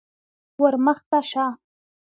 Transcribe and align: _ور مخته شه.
_ور 0.59 0.73
مخته 0.85 1.19
شه. 1.29 1.45